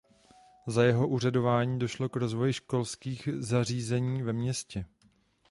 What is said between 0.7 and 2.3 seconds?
jeho úřadování došlo k